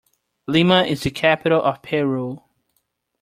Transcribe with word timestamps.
Lima 0.47 0.81
is 0.85 1.03
the 1.03 1.11
capital 1.11 1.61
of 1.61 1.83
Peru. 1.83 2.41